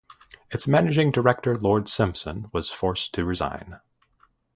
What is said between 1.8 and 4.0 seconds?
Simpson was forced to resign.